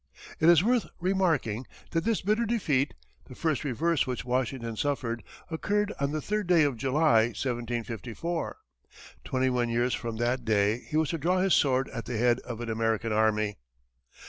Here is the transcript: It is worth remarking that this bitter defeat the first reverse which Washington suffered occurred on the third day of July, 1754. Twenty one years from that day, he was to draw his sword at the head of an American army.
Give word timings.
It 0.39 0.49
is 0.49 0.63
worth 0.63 0.87
remarking 0.99 1.67
that 1.91 2.05
this 2.05 2.21
bitter 2.23 2.47
defeat 2.47 2.95
the 3.25 3.35
first 3.35 3.63
reverse 3.63 4.07
which 4.07 4.25
Washington 4.25 4.75
suffered 4.75 5.23
occurred 5.51 5.93
on 5.99 6.11
the 6.11 6.23
third 6.23 6.47
day 6.47 6.63
of 6.63 6.75
July, 6.75 7.25
1754. 7.35 8.57
Twenty 9.23 9.51
one 9.51 9.69
years 9.69 9.93
from 9.93 10.15
that 10.15 10.43
day, 10.43 10.79
he 10.87 10.97
was 10.97 11.09
to 11.09 11.19
draw 11.19 11.37
his 11.37 11.53
sword 11.53 11.87
at 11.89 12.05
the 12.05 12.17
head 12.17 12.39
of 12.39 12.61
an 12.61 12.69
American 12.71 13.11
army. 13.13 13.59